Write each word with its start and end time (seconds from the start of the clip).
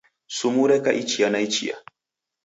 Sumu 0.27 0.67
reka 0.67 0.93
ichia 0.93 1.29
na 1.29 1.39
ichia. 1.39 1.77